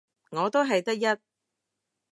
[0.31, 1.05] 我都係得一